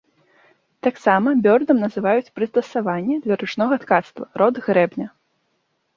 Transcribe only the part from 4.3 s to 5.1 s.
род грэбня.